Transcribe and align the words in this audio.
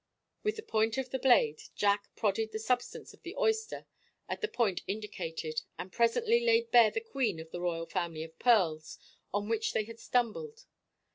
With 0.41 0.55
the 0.55 0.63
point 0.63 0.97
of 0.97 1.11
the 1.11 1.19
blade 1.19 1.61
Jack 1.75 2.05
prodded 2.15 2.51
the 2.51 2.57
substance 2.57 3.13
of 3.13 3.21
the 3.21 3.35
oyster 3.37 3.85
at 4.27 4.41
the 4.41 4.47
point 4.47 4.81
indicated, 4.87 5.61
and 5.77 5.91
presently 5.93 6.43
laid 6.43 6.71
bare 6.71 6.89
the 6.89 7.01
queen 7.01 7.39
of 7.39 7.51
the 7.51 7.61
royal 7.61 7.85
family 7.85 8.23
of 8.23 8.39
pearls 8.39 8.97
on 9.31 9.47
which 9.47 9.73
they 9.73 9.83
had 9.83 9.99
stumbled. 9.99 10.65